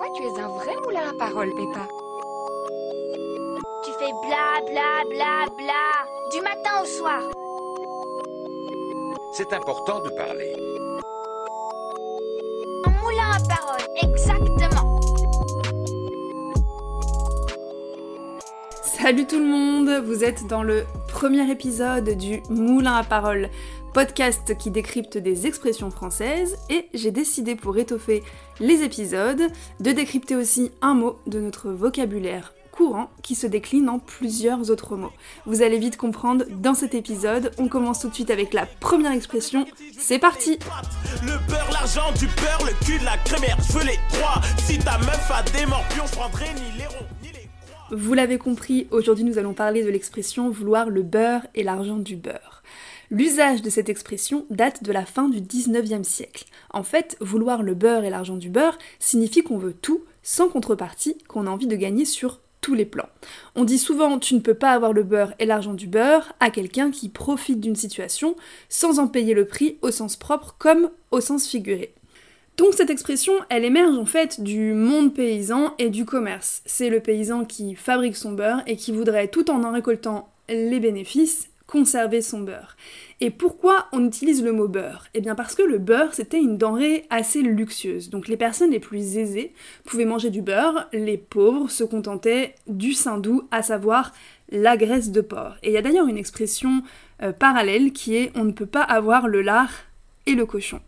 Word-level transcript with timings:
fois, 0.00 0.08
tu 0.14 0.22
es 0.22 0.40
un 0.40 0.48
vrai 0.48 0.76
moulin 0.84 1.10
à 1.10 1.14
parole, 1.18 1.50
Peppa. 1.50 1.86
Tu 3.84 3.90
fais 3.98 4.12
bla 4.26 4.60
bla 4.66 5.04
bla 5.10 5.46
bla 5.56 5.84
du 6.32 6.40
matin 6.40 6.82
au 6.82 6.86
soir. 6.86 7.22
C'est 9.32 9.52
important 9.52 10.00
de 10.00 10.08
parler. 10.10 10.52
Un 12.86 12.90
moulin 13.02 13.30
à 13.32 13.40
parole, 13.46 13.86
exactement. 14.02 15.00
Salut 18.82 19.26
tout 19.26 19.38
le 19.38 19.46
monde, 19.46 20.04
vous 20.04 20.24
êtes 20.24 20.46
dans 20.46 20.62
le 20.62 20.84
premier 21.08 21.50
épisode 21.50 22.10
du 22.10 22.42
Moulin 22.48 22.96
à 22.96 23.04
parole, 23.04 23.48
podcast 23.92 24.56
qui 24.56 24.70
décrypte 24.70 25.18
des 25.18 25.46
expressions 25.46 25.90
françaises 25.90 26.56
et 26.68 26.88
j'ai 26.94 27.10
décidé 27.10 27.56
pour 27.56 27.76
étoffer 27.76 28.22
les 28.60 28.82
épisodes 28.82 29.42
de 29.80 29.90
décrypter 29.90 30.36
aussi 30.36 30.70
un 30.80 30.94
mot 30.94 31.18
de 31.26 31.40
notre 31.40 31.70
vocabulaire 31.70 32.54
courant 32.70 33.10
qui 33.22 33.34
se 33.34 33.46
décline 33.46 33.88
en 33.88 33.98
plusieurs 33.98 34.70
autres 34.70 34.96
mots. 34.96 35.12
Vous 35.44 35.62
allez 35.62 35.78
vite 35.78 35.96
comprendre 35.96 36.44
dans 36.48 36.74
cet 36.74 36.94
épisode. 36.94 37.50
On 37.58 37.68
commence 37.68 38.00
tout 38.00 38.08
de 38.08 38.14
suite 38.14 38.30
avec 38.30 38.54
la 38.54 38.64
première 38.64 39.12
expression. 39.12 39.66
C'est 39.98 40.18
parti 40.18 40.58
Le 41.22 41.36
beurre, 41.48 41.70
l'argent, 41.72 42.12
du 42.18 42.26
beurre, 42.26 42.64
le 42.64 42.86
cul, 42.86 43.04
la 43.04 43.18
crémière, 43.18 43.58
je 43.66 43.78
veux 43.78 43.84
les 43.84 43.98
trois. 44.12 44.40
Si 44.58 44.78
ta 44.78 44.98
meuf 44.98 45.30
a 45.30 45.42
des 45.50 45.66
morpions, 45.66 46.04
je 46.06 46.12
prendrai 46.12 46.46
ni 46.54 46.78
les 46.78 46.86
ronds. 46.86 47.06
Vous 47.92 48.14
l'avez 48.14 48.38
compris, 48.38 48.86
aujourd'hui 48.92 49.24
nous 49.24 49.36
allons 49.36 49.52
parler 49.52 49.82
de 49.82 49.90
l'expression 49.90 50.48
vouloir 50.48 50.90
le 50.90 51.02
beurre 51.02 51.42
et 51.56 51.64
l'argent 51.64 51.96
du 51.96 52.14
beurre. 52.14 52.62
L'usage 53.12 53.60
de 53.60 53.70
cette 53.70 53.88
expression 53.88 54.46
date 54.50 54.84
de 54.84 54.92
la 54.92 55.04
fin 55.04 55.28
du 55.28 55.40
19e 55.40 56.04
siècle. 56.04 56.44
En 56.72 56.84
fait, 56.84 57.16
vouloir 57.20 57.64
le 57.64 57.74
beurre 57.74 58.04
et 58.04 58.10
l'argent 58.10 58.36
du 58.36 58.50
beurre 58.50 58.78
signifie 59.00 59.42
qu'on 59.42 59.58
veut 59.58 59.72
tout, 59.72 60.04
sans 60.22 60.48
contrepartie, 60.48 61.18
qu'on 61.26 61.48
a 61.48 61.50
envie 61.50 61.66
de 61.66 61.74
gagner 61.74 62.04
sur 62.04 62.38
tous 62.60 62.74
les 62.74 62.84
plans. 62.84 63.08
On 63.56 63.64
dit 63.64 63.78
souvent 63.78 64.20
tu 64.20 64.34
ne 64.34 64.40
peux 64.40 64.54
pas 64.54 64.70
avoir 64.70 64.92
le 64.92 65.02
beurre 65.02 65.34
et 65.40 65.46
l'argent 65.46 65.74
du 65.74 65.88
beurre 65.88 66.34
à 66.38 66.50
quelqu'un 66.50 66.92
qui 66.92 67.08
profite 67.08 67.58
d'une 67.58 67.74
situation 67.74 68.36
sans 68.68 69.00
en 69.00 69.08
payer 69.08 69.34
le 69.34 69.46
prix 69.46 69.78
au 69.82 69.90
sens 69.90 70.14
propre 70.14 70.54
comme 70.60 70.90
au 71.10 71.20
sens 71.20 71.48
figuré. 71.48 71.92
Donc 72.58 72.74
cette 72.74 72.90
expression, 72.90 73.32
elle 73.48 73.64
émerge 73.64 73.98
en 73.98 74.04
fait 74.04 74.40
du 74.40 74.72
monde 74.72 75.14
paysan 75.14 75.74
et 75.78 75.90
du 75.90 76.04
commerce. 76.04 76.62
C'est 76.64 76.90
le 76.90 77.00
paysan 77.00 77.44
qui 77.44 77.74
fabrique 77.74 78.16
son 78.16 78.32
beurre 78.32 78.62
et 78.68 78.76
qui 78.76 78.92
voudrait, 78.92 79.28
tout 79.28 79.50
en 79.50 79.64
en 79.64 79.72
récoltant 79.72 80.32
les 80.48 80.78
bénéfices, 80.78 81.48
conserver 81.70 82.20
son 82.20 82.40
beurre. 82.40 82.76
Et 83.20 83.30
pourquoi 83.30 83.86
on 83.92 84.04
utilise 84.04 84.42
le 84.42 84.52
mot 84.52 84.66
beurre? 84.66 85.06
Eh 85.14 85.20
bien 85.20 85.36
parce 85.36 85.54
que 85.54 85.62
le 85.62 85.78
beurre 85.78 86.12
c'était 86.12 86.40
une 86.40 86.58
denrée 86.58 87.06
assez 87.10 87.42
luxueuse. 87.42 88.10
Donc 88.10 88.26
les 88.26 88.36
personnes 88.36 88.72
les 88.72 88.80
plus 88.80 89.16
aisées 89.16 89.52
pouvaient 89.84 90.04
manger 90.04 90.30
du 90.30 90.42
beurre, 90.42 90.88
les 90.92 91.16
pauvres 91.16 91.70
se 91.70 91.84
contentaient 91.84 92.56
du 92.66 92.92
saindoux, 92.92 93.20
doux, 93.20 93.48
à 93.50 93.62
savoir 93.62 94.12
la 94.50 94.76
graisse 94.76 95.10
de 95.10 95.20
porc. 95.20 95.56
Et 95.62 95.68
il 95.68 95.72
y 95.72 95.76
a 95.76 95.82
d'ailleurs 95.82 96.08
une 96.08 96.18
expression 96.18 96.82
euh, 97.22 97.32
parallèle 97.32 97.92
qui 97.92 98.16
est 98.16 98.32
on 98.34 98.44
ne 98.44 98.52
peut 98.52 98.66
pas 98.66 98.82
avoir 98.82 99.28
le 99.28 99.42
lard 99.42 99.70
et 100.26 100.34
le 100.34 100.46
cochon. 100.46 100.80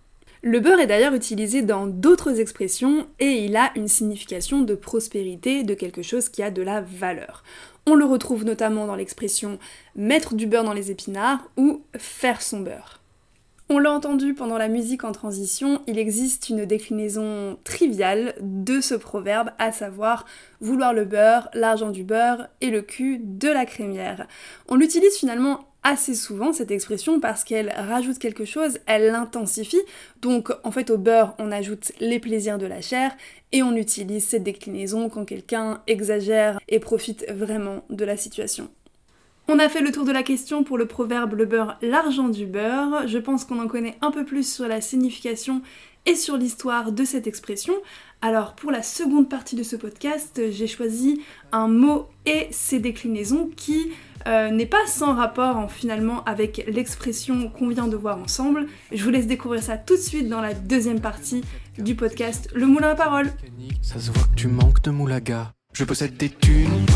Le 0.45 0.59
beurre 0.59 0.81
est 0.81 0.89
d'ailleurs 0.89 1.15
utilisé 1.15 1.63
dans 1.63 1.87
d'autres 1.87 2.41
expressions 2.41 3.07
et 3.21 3.45
il 3.45 3.57
a 3.57 3.71
une 3.77 3.87
signification 3.87 4.63
de 4.63 4.75
prospérité, 4.75 5.63
de 5.63 5.75
quelque 5.75 6.03
chose 6.03 6.29
qui 6.29 6.43
a 6.43 6.51
de 6.51 6.63
la 6.63 6.81
valeur. 6.81 7.45
On 7.87 7.95
le 7.95 8.05
retrouve 8.05 8.45
notamment 8.45 8.89
dans 8.89 8.97
l'expression 8.97 9.61
mettre 9.95 10.35
du 10.35 10.49
beurre 10.49 10.65
dans 10.65 10.73
les 10.73 10.91
épinards 10.91 11.49
ou 11.57 11.83
faire 11.97 12.43
son 12.43 12.59
beurre. 12.59 12.99
On 13.69 13.79
l'a 13.79 13.93
entendu 13.93 14.35
pendant 14.35 14.59
la 14.59 14.67
musique 14.67 15.05
en 15.05 15.13
transition, 15.13 15.81
il 15.87 15.97
existe 15.97 16.49
une 16.49 16.65
déclinaison 16.65 17.57
triviale 17.63 18.35
de 18.41 18.81
ce 18.81 18.95
proverbe, 18.95 19.51
à 19.61 19.71
savoir 19.71 20.27
vouloir 20.61 20.93
le 20.93 21.05
beurre, 21.05 21.49
l'argent 21.55 21.91
du 21.91 22.03
beurre 22.03 22.49
et 22.61 22.71
le 22.71 22.83
cul 22.83 23.21
de 23.23 23.49
la 23.49 23.65
crémière. 23.65 24.27
On 24.69 24.75
l'utilise 24.75 25.17
finalement 25.17 25.72
assez 25.83 26.15
souvent 26.15 26.53
cette 26.53 26.71
expression 26.71 27.21
parce 27.21 27.45
qu'elle 27.45 27.73
rajoute 27.77 28.19
quelque 28.19 28.45
chose, 28.45 28.79
elle 28.87 29.07
l'intensifie. 29.07 29.81
Donc 30.21 30.53
en 30.65 30.71
fait 30.71 30.91
au 30.91 30.99
beurre 30.99 31.35
on 31.39 31.53
ajoute 31.53 31.93
les 32.01 32.19
plaisirs 32.19 32.59
de 32.59 32.67
la 32.67 32.81
chair 32.81 33.17
et 33.53 33.63
on 33.63 33.77
utilise 33.77 34.27
cette 34.27 34.45
déclinaison 34.45 35.09
quand 35.09 35.25
quelqu'un 35.25 35.83
exagère 35.87 36.61
et 36.69 36.79
profite 36.79 37.27
vraiment 37.31 37.85
de 37.91 38.05
la 38.05 38.17
situation. 38.17 38.69
On 39.49 39.59
a 39.59 39.69
fait 39.69 39.81
le 39.81 39.91
tour 39.91 40.05
de 40.05 40.13
la 40.13 40.23
question 40.23 40.63
pour 40.63 40.79
le 40.79 40.87
proverbe 40.87 41.35
le 41.35 41.47
beurre, 41.47 41.77
l'argent 41.83 42.29
du 42.29 42.47
beurre. 42.47 43.09
Je 43.09 43.19
pense 43.19 43.45
qu'on 43.45 43.61
en 43.61 43.67
connaît 43.67 43.99
un 44.01 44.13
peu 44.13 44.25
plus 44.25 44.51
sur 44.51 44.69
la 44.69 44.81
signification 44.81 45.63
et 46.07 46.15
sur 46.15 46.37
l'histoire 46.37 46.93
de 46.93 47.05
cette 47.05 47.27
expression. 47.27 47.75
Alors 48.21 48.55
pour 48.55 48.71
la 48.71 48.83
seconde 48.83 49.29
partie 49.29 49.57
de 49.57 49.65
ce 49.65 49.75
podcast, 49.75 50.41
j'ai 50.51 50.67
choisi 50.69 51.23
un 51.51 51.67
mot 51.67 52.07
et 52.25 52.47
ses 52.53 52.79
déclinaisons 52.79 53.51
qui 53.57 53.91
euh, 54.29 54.51
n'est 54.51 54.67
pas 54.67 54.87
sans 54.87 55.15
rapport 55.15 55.57
en, 55.57 55.67
finalement 55.67 56.23
avec 56.25 56.65
l'expression 56.69 57.51
qu'on 57.51 57.69
vient 57.69 57.89
de 57.89 57.97
voir 57.97 58.19
ensemble. 58.19 58.67
Je 58.93 59.03
vous 59.03 59.11
laisse 59.11 59.27
découvrir 59.27 59.63
ça 59.63 59.77
tout 59.77 59.97
de 59.97 60.01
suite 60.01 60.29
dans 60.29 60.41
la 60.41 60.55
deuxième 60.55 61.01
partie 61.01 61.43
du 61.79 61.97
podcast 61.97 62.49
Le 62.55 62.67
Moulin 62.67 62.91
à 62.91 62.95
Parole. 62.95 63.33
Ça 63.81 63.99
se 63.99 64.13
voit 64.13 64.25
que 64.25 64.37
tu 64.37 64.47
manques 64.47 64.83
de 64.83 64.91
moulaga. 64.91 65.53
Je 65.73 65.85
possède 65.85 66.17
des 66.17 66.29
thunes, 66.29 66.87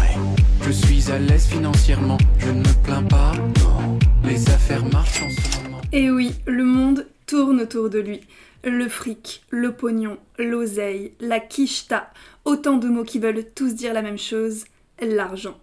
je 0.66 0.72
suis 0.72 1.12
à 1.12 1.18
l'aise 1.20 1.46
financièrement, 1.46 2.18
je 2.38 2.50
ne 2.50 2.58
me 2.58 2.82
plains 2.82 3.04
pas. 3.04 3.32
Les 4.24 4.50
affaires 4.50 4.84
marchent 4.86 5.22
en 5.22 5.30
ce 5.30 5.62
moment. 5.62 5.80
Et 5.92 6.10
oui, 6.10 6.32
le 6.44 6.64
monde 6.64 7.06
tourne 7.26 7.60
autour 7.60 7.88
de 7.88 8.00
lui. 8.00 8.20
Le 8.64 8.88
fric, 8.88 9.44
le 9.50 9.72
pognon, 9.72 10.18
l'oseille, 10.38 11.12
la 11.20 11.38
quicheta, 11.38 12.10
autant 12.44 12.78
de 12.78 12.88
mots 12.88 13.04
qui 13.04 13.20
veulent 13.20 13.44
tous 13.54 13.74
dire 13.74 13.94
la 13.94 14.02
même 14.02 14.18
chose, 14.18 14.64
l'argent. 15.00 15.56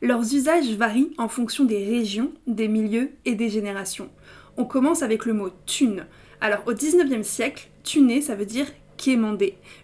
Leurs 0.00 0.34
usages 0.34 0.74
varient 0.74 1.14
en 1.18 1.28
fonction 1.28 1.64
des 1.64 1.84
régions, 1.84 2.32
des 2.48 2.66
milieux 2.66 3.12
et 3.24 3.36
des 3.36 3.48
générations. 3.48 4.10
On 4.56 4.64
commence 4.64 5.04
avec 5.04 5.24
le 5.24 5.34
mot 5.34 5.50
thune. 5.66 6.06
Alors 6.40 6.64
au 6.66 6.72
19e 6.72 7.22
siècle, 7.22 7.68
thuner 7.84 8.20
ça 8.20 8.34
veut 8.34 8.46
dire 8.46 8.66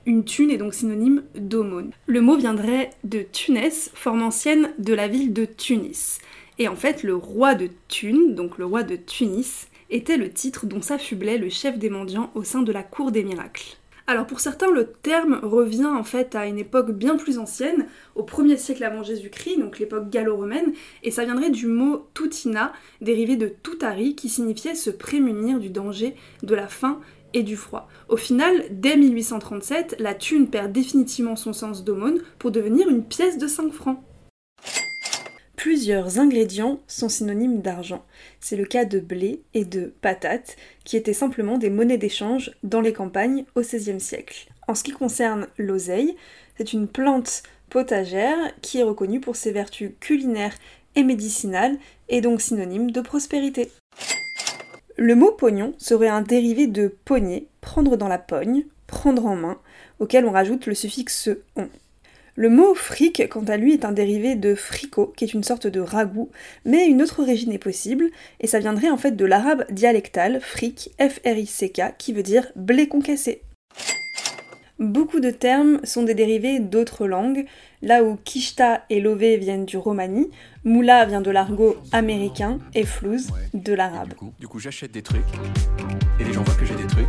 Une 0.07 0.25
thune 0.25 0.51
est 0.51 0.59
donc 0.59 0.75
synonyme 0.75 1.25
d'aumône. 1.35 1.91
Le 2.07 2.21
mot 2.21 2.37
viendrait 2.37 2.91
de 3.05 3.23
Tunis, 3.23 3.91
forme 3.95 4.23
ancienne 4.23 4.71
de 4.79 4.95
la 4.95 5.09
ville 5.09 5.33
de 5.33 5.45
Tunis. 5.45 6.19
Et 6.59 6.69
en 6.69 6.77
fait, 6.77 7.03
le 7.03 7.17
roi 7.17 7.55
de 7.55 7.69
Thune, 7.89 8.35
donc 8.35 8.59
le 8.59 8.65
roi 8.65 8.83
de 8.85 8.97
Tunis, 8.97 9.69
était 9.91 10.17
le 10.17 10.31
titre 10.31 10.67
dont 10.67 10.83
s'affublait 10.83 11.39
le 11.39 11.49
chef 11.49 11.79
des 11.79 11.91
mendiants 11.91 12.31
au 12.35 12.45
sein 12.45 12.63
de 12.63 12.73
la 12.73 12.83
cour 12.83 13.11
des 13.11 13.25
miracles. 13.25 13.77
Alors 14.07 14.27
pour 14.27 14.41
certains, 14.41 14.71
le 14.71 14.87
terme 14.87 15.39
revient 15.43 15.85
en 15.85 16.03
fait 16.03 16.35
à 16.35 16.47
une 16.47 16.59
époque 16.59 16.93
bien 16.93 17.17
plus 17.17 17.39
ancienne, 17.39 17.87
au 18.15 18.23
1er 18.23 18.57
siècle 18.57 18.83
avant 18.85 19.03
Jésus-Christ, 19.03 19.59
donc 19.59 19.79
l'époque 19.79 20.09
gallo-romaine, 20.09 20.73
et 21.03 21.11
ça 21.11 21.27
viendrait 21.27 21.51
du 21.51 21.67
mot 21.67 22.07
tutina, 22.15 22.73
dérivé 23.03 23.37
de 23.37 23.53
tutari, 23.63 24.15
qui 24.15 24.31
signifiait 24.31 24.75
se 24.75 24.89
prémunir 24.89 25.59
du 25.59 25.69
danger, 25.69 26.15
de 26.43 26.55
la 26.55 26.69
faim 26.69 27.01
et 27.35 27.43
du 27.43 27.57
froid. 27.57 27.89
Au 28.09 28.17
final, 28.17 28.65
dès 28.71 28.97
1837, 28.97 29.97
la 29.99 30.15
thune 30.15 30.49
perd 30.49 30.73
définitivement 30.73 31.37
son 31.37 31.53
sens 31.53 31.85
d'aumône 31.85 32.21
pour 32.39 32.51
devenir 32.51 32.89
une 32.89 33.05
pièce 33.05 33.39
de 33.39 33.47
5 33.47 33.73
francs. 33.73 33.99
Plusieurs 35.57 36.21
ingrédients 36.21 36.81
sont 36.87 37.09
synonymes 37.09 37.61
d'argent. 37.61 38.05
C'est 38.39 38.57
le 38.57 38.65
cas 38.65 38.85
de 38.85 39.01
blé 39.01 39.43
et 39.55 39.65
de 39.65 39.93
patates, 40.01 40.57
qui 40.85 40.97
étaient 40.97 41.13
simplement 41.13 41.59
des 41.59 41.69
monnaies 41.69 41.99
d'échange 41.99 42.53
dans 42.63 42.81
les 42.81 42.93
campagnes 42.93 43.45
au 43.57 43.63
XVIe 43.63 44.01
siècle. 44.01 44.49
En 44.69 44.77
ce 44.77 44.85
qui 44.85 44.93
concerne 44.93 45.49
l'oseille, 45.59 46.15
c'est 46.57 46.73
une 46.73 46.87
plante 46.87 47.43
potagère 47.71 48.39
qui 48.63 48.79
est 48.79 48.85
reconnue 48.85 49.21
pour 49.21 49.35
ses 49.35 49.51
vertus 49.51 49.91
culinaires 49.99 50.55
et 50.95 51.03
médicinales, 51.03 51.77
et 52.09 52.21
donc 52.21 52.41
synonyme 52.41 52.91
de 52.91 53.01
prospérité. 53.01 53.71
Le 55.01 55.15
mot 55.15 55.31
pognon 55.31 55.75
serait 55.79 56.09
un 56.09 56.23
dérivé 56.23 56.67
de 56.67 56.89
pogner, 57.05 57.47
prendre 57.61 57.97
dans 57.97 58.09
la 58.09 58.19
pogne, 58.19 58.65
prendre 58.89 59.27
en 59.27 59.37
main, 59.37 59.61
auquel 60.01 60.27
on 60.27 60.33
rajoute 60.33 60.67
le 60.67 60.75
suffixe 60.75 61.31
on. 61.55 61.69
Le 62.35 62.51
mot 62.51 62.75
fric, 62.75 63.29
quant 63.29 63.45
à 63.45 63.57
lui, 63.57 63.75
est 63.75 63.85
un 63.85 63.93
dérivé 63.93 64.35
de 64.35 64.57
fricot, 64.57 65.13
qui 65.17 65.25
est 65.25 65.35
une 65.35 65.45
sorte 65.45 65.69
de 65.69 65.79
ragoût, 65.79 66.31
mais 66.65 66.89
une 66.89 67.01
autre 67.01 67.21
origine 67.21 67.53
est 67.53 67.59
possible, 67.59 68.11
et 68.41 68.49
ça 68.49 68.59
viendrait 68.59 68.91
en 68.91 68.97
fait 68.97 69.15
de 69.15 69.25
l'arabe 69.25 69.67
dialectal 69.71 70.41
fric, 70.41 70.91
F-R-I-C-K, 70.99 71.97
qui 71.97 72.13
veut 72.13 72.25
dire 72.25 72.51
blé 72.57 72.89
concassé. 72.89 73.43
Beaucoup 74.79 75.19
de 75.19 75.31
termes 75.31 75.81
sont 75.83 76.05
des 76.05 76.15
dérivés 76.15 76.61
d'autres 76.61 77.09
langues, 77.09 77.47
là 77.83 78.05
où 78.05 78.17
kishta 78.23 78.85
et 78.91 79.01
lové 79.01 79.37
viennent 79.37 79.65
du 79.65 79.77
romani, 79.77 80.31
moula 80.63 81.05
vient 81.05 81.21
de 81.21 81.33
l'argot 81.33 81.77
américain 81.91 82.61
et 82.77 82.85
flouz 82.85 83.33
de 83.55 83.75
l'arabe. 83.75 84.11
Du 84.11 84.15
coup, 84.15 84.33
du 84.39 84.47
coup 84.47 84.61
j'achète 84.61 84.93
des 84.93 85.03
trucs, 85.03 85.27
et 86.21 86.25
les 86.25 86.33
gens 86.33 86.45
voient 86.45 86.55
que 86.55 86.65
j'ai 86.65 86.77
des 86.77 86.87
trucs. 86.87 87.09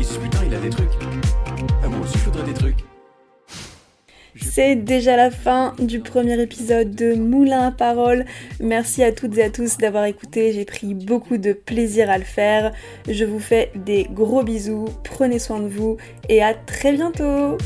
Ils 0.00 0.04
se 0.04 0.14
disent 0.14 0.22
putain, 0.24 0.38
il 0.44 0.54
a 0.56 0.60
des 0.60 0.70
trucs. 0.70 0.90
Ah, 1.84 1.88
moi 1.88 2.00
aussi, 2.00 2.18
je 2.18 2.24
voudrais 2.24 2.44
des 2.44 2.54
trucs. 2.54 2.84
C'est 4.40 4.76
déjà 4.76 5.16
la 5.16 5.30
fin 5.30 5.74
du 5.78 6.00
premier 6.00 6.40
épisode 6.40 6.94
de 6.94 7.14
Moulin 7.14 7.68
à 7.68 7.70
Parole. 7.70 8.24
Merci 8.60 9.04
à 9.04 9.12
toutes 9.12 9.36
et 9.36 9.44
à 9.44 9.50
tous 9.50 9.76
d'avoir 9.76 10.04
écouté. 10.06 10.52
J'ai 10.52 10.64
pris 10.64 10.94
beaucoup 10.94 11.36
de 11.36 11.52
plaisir 11.52 12.08
à 12.08 12.16
le 12.16 12.24
faire. 12.24 12.72
Je 13.08 13.24
vous 13.24 13.40
fais 13.40 13.70
des 13.74 14.04
gros 14.10 14.42
bisous. 14.42 14.88
Prenez 15.04 15.38
soin 15.38 15.60
de 15.60 15.68
vous 15.68 15.98
et 16.28 16.42
à 16.42 16.54
très 16.54 16.92
bientôt. 16.92 17.58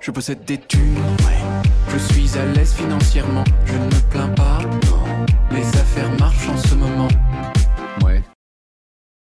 Je 0.00 0.10
possède 0.10 0.44
des 0.44 0.58
thunes, 0.58 0.96
je 1.88 1.98
suis 1.98 2.36
à 2.36 2.44
l'aise 2.46 2.72
financièrement, 2.74 3.44
je 3.64 3.74
ne 3.74 3.84
me 3.84 4.10
plains 4.10 4.28
pas. 4.30 4.58
Les 5.52 5.66
affaires 5.78 6.10
marchent 6.18 6.48
en 6.48 6.56
ce 6.56 6.74
moment. 6.74 7.08